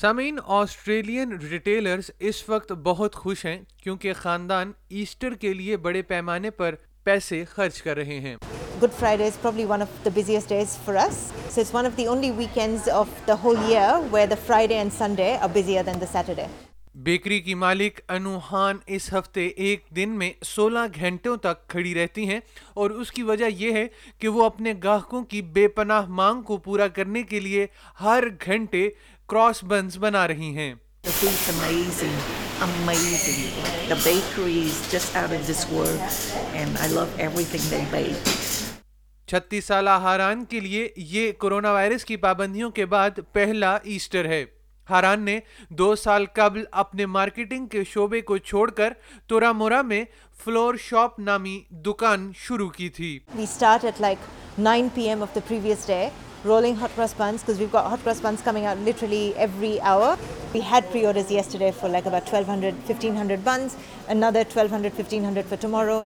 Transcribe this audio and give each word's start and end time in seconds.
سامعین 0.00 0.38
Australian 0.48 1.32
retailers 1.40 2.10
اس 2.20 2.42
وقت 2.48 2.70
بہت 2.82 3.14
خوش 3.14 3.44
ہیں 3.46 3.58
کیونکہ 3.76 4.12
خاندان 4.12 4.70
ایسٹر 4.90 5.34
کے 5.34 5.52
لیے 5.54 5.76
بڑے 5.78 6.02
پیمانے 6.04 6.50
پر 6.52 6.74
پیسے 7.06 7.42
خرچ 7.48 7.82
کر 7.82 7.96
رہے 7.96 8.18
ہیں 8.20 8.34
Good 8.80 8.94
Friday 8.94 9.26
is 9.26 9.36
probably 9.36 9.66
one 9.66 9.82
of 9.82 9.98
the 10.04 10.12
busiest 10.12 10.48
days 10.48 10.78
for 10.78 10.96
us. 10.98 11.20
So 11.48 11.60
it's 11.60 11.74
one 11.74 11.84
of 11.84 11.96
the 11.96 12.08
only 12.08 12.30
weekends 12.32 12.88
of 12.94 13.12
the 13.26 13.36
whole 13.36 13.68
year 13.68 13.92
where 14.10 14.26
the 14.26 14.40
Friday 14.40 14.78
and 14.78 14.92
Sunday 14.94 15.30
are 15.38 15.52
busier 15.52 15.84
than 15.84 15.98
the 15.98 16.08
Saturday. 16.08 16.50
Bakery 16.98 17.38
کی 17.40 17.54
مالک 17.56 18.00
انوہان 18.08 18.78
اس 18.88 19.12
ہفتے 19.12 19.46
ایک 19.58 19.84
دن 19.96 20.16
میں 20.18 20.30
سولہ 20.44 20.78
گھنٹوں 20.94 21.36
تک 21.38 21.66
کھڑی 21.68 21.94
رہتی 21.94 22.28
ہیں 22.28 22.38
اور 22.74 22.90
اس 22.92 23.12
کی 23.12 23.22
وجہ 23.24 23.50
یہ 23.54 23.72
ہے 23.72 23.86
کہ 24.18 24.28
وہ 24.28 24.44
اپنے 24.44 24.72
گاہکوں 24.84 25.22
کی 25.24 25.42
بے 25.52 25.66
پناہ 25.76 26.06
مانگ 26.12 26.42
کو 26.42 26.56
پورا 26.58 26.88
کرنے 26.88 27.22
کے 27.22 27.40
لیے 27.40 27.66
ہر 28.00 28.24
گھنٹے 28.40 28.88
کراس 29.30 29.62
بنز 29.64 29.98
بنا 29.98 30.26
رہی 30.28 30.54
ہیں 30.54 30.74
The 31.04 31.12
food's 31.12 31.44
amazing, 31.50 32.16
amazing. 32.60 33.44
The 33.88 33.96
bakery 33.98 34.58
is 34.62 34.80
just 34.92 35.16
out 35.16 35.32
of 35.32 35.46
this 35.46 35.62
world, 35.70 36.00
and 36.54 36.78
I 36.78 36.88
love 36.88 37.20
everything 37.26 37.68
they 37.70 37.84
bake. 37.92 38.30
چھتیس 39.28 39.64
سالہ 39.64 39.90
ہاران 40.02 40.44
کے 40.44 40.60
لیے 40.60 40.88
یہ 40.96 41.32
کرونا 41.40 41.72
وائرس 41.72 42.04
کی 42.04 42.16
پابندیوں 42.16 42.70
کے 42.70 42.86
بعد 42.86 43.18
پہلا 43.32 43.74
ایسٹر 43.82 44.28
ہے 44.28 44.44
ہاران 44.88 45.24
نے 45.24 45.38
دو 45.78 45.94
سال 45.96 46.26
قبل 46.34 46.64
اپنے 46.82 47.06
مارکیٹنگ 47.08 47.66
کے 47.66 47.82
شعبے 47.90 48.20
کو 48.20 48.36
چھوڑ 48.38 48.70
کر 48.70 48.92
تورا 49.26 49.52
مورا 49.52 49.82
میں 49.82 50.04
فلور 50.44 50.74
شاپ 50.88 51.18
نامی 51.20 51.60
دکان 51.84 52.30
شروع 52.38 52.68
کی 52.70 52.88
تھی 52.98 53.18
We 53.38 53.46
start 53.52 53.88
at 53.92 54.02
like 54.06 54.28
9 54.60 54.90
p.m. 54.96 55.22
of 55.22 55.32
the 55.34 55.44
previous 55.50 55.86
day, 55.86 56.04
rolling 56.44 56.76
hot 56.76 56.90
cross 56.90 57.12
buns 57.14 57.42
because 57.42 57.58
we've 57.58 57.70
got 57.70 57.86
hot 57.86 58.02
cross 58.02 58.20
buns 58.20 58.42
coming 58.42 58.64
out 58.64 58.78
literally 58.78 59.34
every 59.36 59.80
hour. 59.82 60.16
We 60.54 60.60
had 60.62 60.90
pre-orders 60.90 61.30
yesterday 61.30 61.70
for 61.72 61.88
like 61.88 62.06
about 62.06 62.22
1200, 62.24 62.74
1500 62.86 63.44
buns, 63.44 63.76
another 64.08 64.40
1200, 64.40 64.94
1500 64.94 65.42
for 65.44 65.56
tomorrow. 65.56 66.02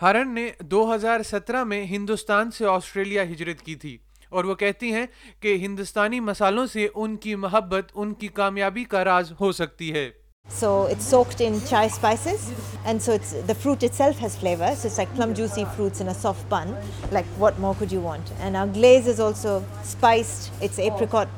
horn 0.00 0.34
نے 0.34 0.50
دو 0.70 0.82
ہزار 0.94 1.22
سترہ 1.22 1.62
میں 1.64 1.82
ہندوستان 1.86 2.50
سے 2.50 2.66
Australia 2.66 3.22
ہجرت 3.22 3.62
کی 3.62 3.74
تھی 3.74 3.96
اور 4.32 4.44
وہ 4.44 4.54
کہتی 4.54 4.92
ہیں 4.92 5.06
کہ 5.40 5.56
ہندوستانی 5.60 6.20
مسالوں 6.20 6.66
سے 6.66 6.86
ان 6.94 7.16
کی 7.16 7.34
محبت 7.34 7.90
ان 7.94 8.12
کی 8.14 8.28
کامیابی 8.34 8.84
کا 8.84 9.04
راز 9.04 9.32
ہو 9.40 9.50
سکتی 9.52 9.92
ہے 9.94 10.10
So 10.50 10.86
it's 10.86 11.04
soaked 11.04 11.40
in 11.40 11.60
chai 11.66 11.88
spices, 11.88 12.50
and 12.84 13.00
so 13.00 13.12
it's 13.12 13.32
the 13.46 13.54
fruit 13.54 13.82
itself 13.82 14.18
has 14.18 14.36
flavor. 14.36 14.74
So 14.74 14.88
it's 14.88 14.98
like 14.98 15.14
plum 15.14 15.34
juicy 15.34 15.64
fruits 15.76 16.00
in 16.00 16.08
a 16.08 16.14
soft 16.14 16.48
bun. 16.48 16.74
Like 17.12 17.26
what 17.38 17.58
more 17.58 17.74
could 17.74 17.92
you 17.92 18.00
want? 18.00 18.32
And 18.40 18.56
our 18.56 18.66
glaze 18.66 19.06
is 19.06 19.20
also 19.20 19.62
spiced. 19.82 20.50
It's 20.60 20.78
apricot 20.78 21.28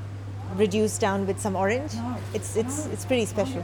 reduced 0.56 1.00
down 1.00 1.26
with 1.26 1.40
some 1.40 1.56
orange. 1.56 1.92
It's 2.34 2.56
it's 2.56 2.86
it's 2.86 3.04
pretty 3.04 3.26
special. 3.26 3.62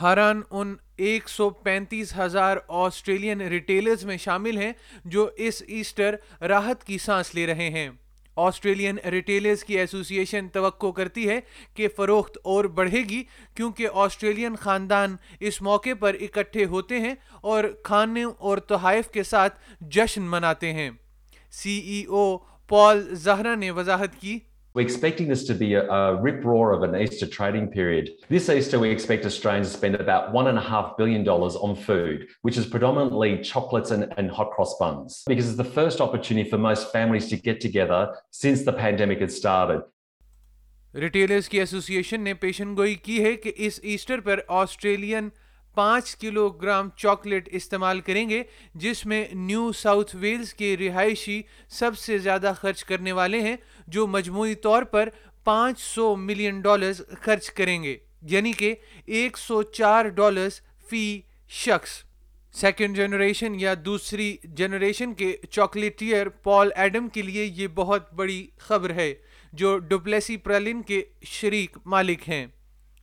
ہاران 0.00 0.40
ان 0.50 0.74
ایک 0.96 1.28
سو 1.28 1.48
پینتیس 1.50 2.16
ہزار 2.16 2.56
Australian 2.68 3.40
retailers 3.40 4.04
میں 4.04 4.16
شامل 4.16 4.56
ہیں 4.58 4.72
جو 5.04 5.28
اس 5.46 5.62
Easter 5.66 6.14
راحت 6.48 6.84
کی 6.84 6.98
سانس 6.98 7.34
لے 7.34 7.46
رہے 7.46 7.68
ہیں 7.70 7.88
آسٹریلین 8.36 8.98
ریٹیلرز 8.98 9.64
کی 9.64 9.78
ایسوسی 9.78 10.18
ایشن 10.18 10.48
توقع 10.48 10.90
کرتی 10.90 11.28
ہے 11.28 11.40
کہ 11.74 11.88
فروخت 11.96 12.38
اور 12.42 12.64
بڑھے 12.64 12.98
گی 12.98 13.24
کیونکہ 13.54 13.88
آسٹریلین 13.94 14.56
خاندان 14.56 15.16
اس 15.40 15.62
موقع 15.62 15.94
پر 16.00 16.16
اکٹھے 16.20 16.64
ہوتے 16.64 16.98
ہیں 16.98 17.14
اور 17.40 17.64
کھانے 17.82 18.22
اور 18.22 18.58
تحائف 18.58 19.10
کے 19.10 19.22
ساتھ 19.22 19.58
جشن 19.80 20.22
مناتے 20.22 20.72
ہیں۔ 20.72 20.90
سی 21.50 21.78
ای 21.78 22.04
او 22.04 22.38
پال 22.68 23.14
زہرا 23.14 23.54
نے 23.54 23.70
وضاحت 23.70 24.20
کی 24.20 24.38
We're 24.74 24.82
expecting 24.82 25.28
this 25.28 25.44
to 25.44 25.54
be 25.54 25.74
a, 25.74 25.86
a 25.86 26.20
rip 26.22 26.42
roar 26.44 26.72
of 26.72 26.82
an 26.82 26.98
Easter 26.98 27.26
trading 27.26 27.68
period. 27.68 28.08
This 28.30 28.48
Easter, 28.48 28.78
we 28.78 28.88
expect 28.88 29.26
Australians 29.26 29.70
to 29.70 29.76
spend 29.76 29.96
about 29.96 30.32
$1.5 30.32 30.96
billion 30.96 31.28
on 31.28 31.76
food, 31.76 32.28
which 32.40 32.56
is 32.56 32.64
predominantly 32.64 33.42
chocolates 33.42 33.90
and, 33.90 34.10
and 34.16 34.30
hot 34.30 34.52
cross 34.52 34.74
buns, 34.78 35.24
because 35.26 35.46
it's 35.46 35.58
the 35.58 35.64
first 35.64 36.00
opportunity 36.00 36.48
for 36.48 36.56
most 36.56 36.90
families 36.90 37.28
to 37.28 37.36
get 37.36 37.60
together 37.60 38.14
since 38.30 38.64
the 38.64 38.72
pandemic 38.72 39.20
had 39.20 39.30
started. 39.30 39.82
Retailers 40.94 41.48
کی 41.48 41.58
ایسوسی 41.58 41.94
ایشن 41.96 42.20
نے 42.20 42.32
پیشن 42.40 42.76
گوئی 42.76 42.94
کی 42.94 43.22
ہے 43.24 43.34
کہ 43.36 43.52
اس 43.56 43.78
Easter 43.82 44.20
پر 44.20 44.40
Australian 44.48 45.28
پانچ 45.74 46.14
کلو 46.16 46.48
گرام 46.50 46.88
چاکلیٹ 46.96 47.48
استعمال 47.52 48.00
کریں 48.00 48.28
گے، 48.28 48.42
جس 48.74 49.04
میں 49.06 49.24
نیو 49.32 49.72
ساؤتھ 49.72 50.14
ویلز 50.16 50.52
کے 50.54 50.76
رہائشی 50.76 51.42
سب 51.68 51.98
سے 51.98 52.18
زیادہ 52.18 52.52
خرچ 52.60 52.84
کرنے 52.84 53.12
والے 53.12 53.40
ہیں، 53.40 53.56
جو 53.86 54.06
مجموعی 54.06 54.54
طور 54.54 54.82
پر 54.82 55.08
پانچ 55.44 55.80
سو 55.80 56.14
ملین 56.16 56.60
ڈالرز 56.60 57.00
خرچ 57.20 57.50
کریں 57.50 57.82
گے 57.82 57.96
یعنی 58.22 58.52
کہ 58.52 58.74
ایک 59.06 59.38
سو 59.38 59.62
چار 59.62 60.08
ڈالرز 60.08 60.60
فی 60.90 61.20
شخص۔ 61.48 62.02
سیکنڈ 62.54 62.96
جنریشن 62.96 63.54
یا 63.54 63.74
دوسری 63.84 64.36
جنریشن 64.56 65.14
کے 65.14 65.36
چاکلیٹیئر 65.50 66.28
پال 66.28 66.70
ایڈم 66.76 67.08
کے 67.08 67.22
لیے 67.22 67.44
یہ 67.44 67.66
بہت 67.74 68.12
بڑی 68.12 68.46
خبر 68.58 68.94
ہے، 68.94 69.14
جو 69.52 69.78
ڈپلیسی 69.78 70.36
پرلن 70.36 70.82
کے 70.82 71.02
شریک 71.22 71.76
مالک 71.86 72.28
ہیں۔ 72.28 72.46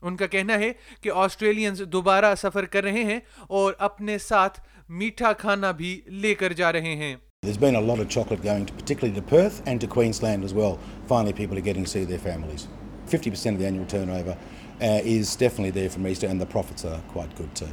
ان 0.01 0.15
کا 0.15 0.27
کہنا 0.27 0.57
ہے 0.59 0.71
کہ 1.01 1.11
آسٹریلینز 1.15 1.81
دوبارہ 1.91 2.33
سفر 2.37 2.65
کر 2.65 2.83
رہے 2.83 3.03
ہیں 3.03 3.19
اور 3.49 3.73
اپنے 3.79 4.17
ساتھ 4.17 4.59
میٹھا 4.89 5.33
کھانا 5.35 5.71
بھی 5.71 5.99
لے 6.21 6.33
کر 6.35 6.53
جا 6.53 6.71
رہے 6.73 6.95
ہیں 6.95 7.15
There's 7.43 7.57
been 7.57 7.75
a 7.75 7.81
lot 7.81 7.99
of 7.99 8.07
chocolate 8.09 8.41
going 8.43 8.65
to, 8.65 8.73
particularly 8.73 9.15
to 9.15 9.21
Perth 9.23 9.61
and 9.65 9.79
to 9.79 9.87
Queensland 9.89 10.43
as 10.43 10.53
well. 10.53 10.73
Finally, 11.07 11.33
people 11.33 11.57
are 11.57 11.63
getting 11.63 11.85
to 11.85 11.89
see 11.89 12.03
their 12.05 12.19
families. 12.19 12.65
50% 13.07 13.53
of 13.53 13.59
the 13.59 13.65
annual 13.65 13.85
turnover 13.87 14.35
uh, 14.81 14.99
is 15.05 15.37
definitely 15.37 15.71
there 15.71 15.89
from 15.89 16.05
Easter, 16.05 16.27
and 16.27 16.39
the 16.39 16.45
profits 16.47 16.83
are 16.85 16.99
quite 17.09 17.37
good 17.37 17.55
too. 17.55 17.71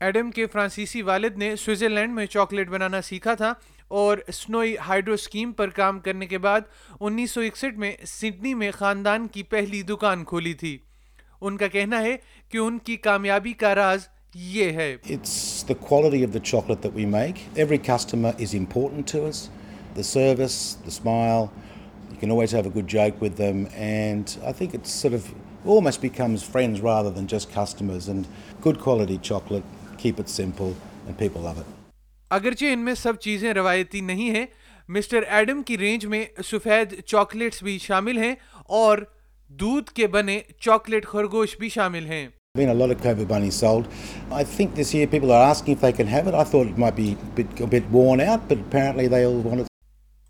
Adam 0.00 0.30
کے 0.30 0.46
فرانسیسی 0.46 1.00
والد 1.02 1.36
نے 1.38 1.54
Switzerland 1.56 2.14
میں 2.14 2.26
chocolate 2.26 2.68
بنانا 2.68 3.00
سیکھا 3.02 3.34
تھا 3.34 3.52
اور 3.90 4.18
سنوئی 4.34 4.76
hydro 4.86 5.14
scheme 5.14 5.52
پر 5.52 5.70
کام 5.70 5.98
کرنے 6.00 6.26
کے 6.26 6.38
بعد 6.38 6.60
انیس 7.00 7.30
سو 7.30 7.40
اکسٹھ 7.40 7.78
میں 7.78 7.92
سڈنی 8.08 8.54
میں 8.54 8.70
خاندان 8.70 9.26
کی 9.28 9.42
پہلی 9.50 9.82
دکان 9.88 10.24
کھولی 10.24 10.54
تھی 10.54 10.76
ان 11.40 11.56
کا 11.56 11.68
کہنا 11.68 12.02
ہے 12.02 12.16
کہ 12.48 12.58
ان 12.58 12.78
کی 12.78 12.96
کامیابی 12.96 13.52
کا 13.52 13.74
راز 13.74 14.08
یہ 14.34 14.70
ہے۔ 14.70 14.96
اگرچہ 32.30 32.64
ان 32.64 32.78
میں 32.78 32.94
سب 32.94 33.16
چیزیں 33.16 33.54
روایتی 33.54 34.00
نہیں 34.00 34.30
ہیں 34.30 34.46
مسٹر 34.88 35.22
ایڈم 35.28 35.62
کی 35.62 35.78
رینج 35.78 36.06
میں 36.06 36.24
سفید 36.44 37.00
چاکلیٹس 37.02 37.62
بھی 37.62 37.78
شامل 37.78 38.18
ہیں 38.18 38.34
اور 38.66 38.98
دودھ 39.50 39.90
کے 39.90 40.06
بنے 40.06 40.40
چاکلیٹ 40.60 41.06
خرگوش 41.06 41.56
بھی 41.58 41.68
شامل 41.68 42.06
ہیں 42.06 42.26
Been 42.54 42.68
a 42.68 42.74
lot 42.74 42.90
of 42.90 43.02
COVID 43.02 43.28
bunnies 43.28 43.56
sold. 43.56 43.88
I 44.32 44.42
think 44.46 44.74
this 44.74 44.92
year 44.94 45.08
people 45.08 45.32
are 45.32 45.42
asking 45.44 45.74
if 45.74 45.80
they 45.80 45.90
can 45.92 46.08
have 46.08 46.30
it. 46.30 46.34
I 46.34 46.44
thought 46.44 46.66
it 46.66 46.78
might 46.78 46.96
be 46.96 47.04
a 47.10 47.28
bit, 47.34 47.60
a 47.60 47.68
bit 47.68 47.90
worn 47.90 48.22
out, 48.22 48.48
but 48.48 48.58
apparently 48.60 49.06
they 49.08 49.20
all 49.24 49.38
want 49.40 49.60
it. 49.60 49.66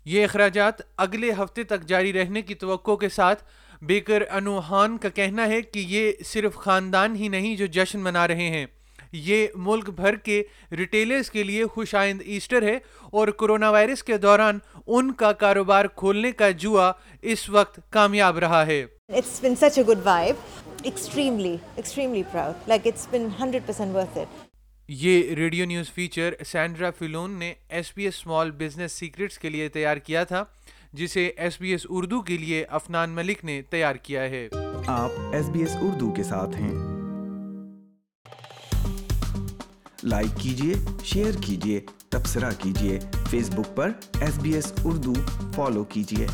یہ 0.05 0.25
اخراجات 0.25 0.81
اگلے 0.97 1.31
ہفتے 1.39 1.63
تک 1.63 1.87
جاری 1.87 2.13
رہنے 2.13 2.41
کی 2.41 2.55
توقع 2.55 2.95
کے 2.95 3.09
ساتھ 3.11 3.43
بیکر 3.83 4.23
انوہان 4.31 4.97
کا 4.97 5.09
کہنا 5.11 5.47
ہے 5.47 5.61
کہ 5.63 5.85
یہ 5.87 6.11
صرف 6.25 6.55
خاندان 6.57 7.15
ہی 7.15 7.27
نہیں 7.27 7.55
جو 7.55 7.65
جشن 7.71 7.99
منا 7.99 8.27
رہے 8.27 8.49
ہیں 8.49 8.65
یہ 9.13 9.47
ملک 9.55 9.89
بھر 9.95 10.15
کے 10.15 10.41
ریٹیلرز 10.77 11.29
کے 11.31 11.43
لیے 11.43 11.65
خوش 11.65 11.95
آئند 11.95 12.21
ایسٹر 12.25 12.63
ہے 12.63 12.77
اور 13.11 13.27
کرونا 13.39 13.69
وائرس 13.69 14.03
کے 14.03 14.17
دوران 14.17 14.59
ان 14.87 15.11
کا 15.13 15.31
کاروبار 15.31 15.85
کھولنے 15.95 16.31
کا 16.31 16.49
جوا 16.57 16.91
اس 17.23 17.49
وقت 17.49 17.79
کامیاب 17.89 18.37
رہا 18.37 18.65
ہے 18.67 18.85
It's 19.11 19.41
been 19.41 19.57
such 19.57 19.77
a 19.77 19.83
good 19.83 19.97
vibe. 19.99 20.37
Extremely, 20.85 21.59
extremely 21.77 22.23
proud. 22.25 22.55
Like 22.65 22.85
it's 22.85 23.07
been 23.07 23.29
100% 23.29 23.93
worth 23.93 24.15
it. 24.17 24.27
یہ 24.89 25.33
radio 25.35 25.65
news 25.65 25.89
feature 25.91 26.33
Sandra 26.45 26.89
Fallon 26.97 27.31
نے 27.39 27.53
S 27.69 27.91
B 27.95 28.03
S 28.03 28.15
small 28.15 28.51
business 28.51 28.91
secrets 28.91 29.37
کے 29.39 29.49
لیے 29.49 29.67
تیار 29.69 29.97
کیا 29.97 30.23
تھا 30.23 30.43
جسے 30.93 31.25
ایس 31.27 31.59
بی 31.61 31.71
ایس 31.71 31.85
اردو 31.89 32.21
کے 32.21 32.37
لیے 32.37 32.63
افنان 32.69 33.09
ملک 33.09 33.43
نے 33.45 33.61
تیار 33.69 33.95
کیا 34.03 34.23
ہے 34.29 34.47
آپ 34.87 35.19
ایس 35.33 35.49
بی 35.49 35.59
ایس 35.59 35.75
اردو 35.81 36.11
کے 36.13 36.23
ساتھ 36.23 36.55
ہیں 36.55 36.73
لائک 40.03 40.39
کیجیے 40.41 40.73
شیئر 41.03 41.41
کیجیے 41.41 41.79
تبصرہ 42.09 42.51
کیجیے 42.59 42.99
فیس 43.29 43.49
بک 43.49 43.75
پر 43.75 43.91
S 44.21 44.39
B 44.39 44.53
S 44.53 44.73
Urdu 44.83 45.13
follow 45.55 45.83
کیجیے 45.89 46.27